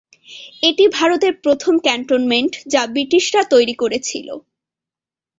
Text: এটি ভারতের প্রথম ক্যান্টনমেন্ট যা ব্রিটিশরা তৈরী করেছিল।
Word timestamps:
এটি 0.63 0.85
ভারতের 0.97 1.33
প্রথম 1.43 1.73
ক্যান্টনমেন্ট 1.79 2.53
যা 2.67 2.81
ব্রিটিশরা 2.93 3.41
তৈরী 3.51 3.75
করেছিল। 3.81 4.27